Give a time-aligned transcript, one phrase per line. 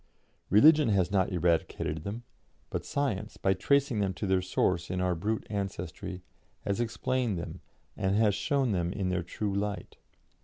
[0.49, 2.23] Religion has not eradicated them,
[2.71, 6.23] but science, by tracing them to their source in our brute ancestry,
[6.61, 7.61] has explained them
[7.95, 9.97] and has shown them in their true light.